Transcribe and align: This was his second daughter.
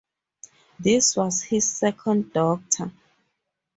This 0.79 1.15
was 1.15 1.43
his 1.43 1.69
second 1.69 2.33
daughter. 2.33 2.91